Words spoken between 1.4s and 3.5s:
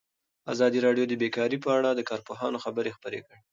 په اړه د کارپوهانو خبرې خپرې کړي.